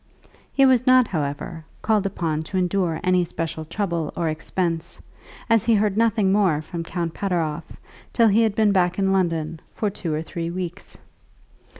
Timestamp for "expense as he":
4.29-5.75